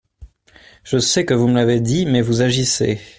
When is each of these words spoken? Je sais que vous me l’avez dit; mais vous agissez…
Je 0.83 0.97
sais 0.97 1.25
que 1.25 1.35
vous 1.35 1.47
me 1.47 1.53
l’avez 1.57 1.79
dit; 1.79 2.07
mais 2.07 2.21
vous 2.23 2.41
agissez… 2.41 2.99